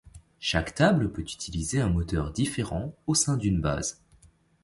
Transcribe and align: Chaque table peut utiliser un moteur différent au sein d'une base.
Chaque 0.39 0.73
table 0.73 1.11
peut 1.11 1.21
utiliser 1.21 1.79
un 1.79 1.89
moteur 1.89 2.31
différent 2.31 2.95
au 3.05 3.13
sein 3.13 3.37
d'une 3.37 3.61
base. 3.61 4.01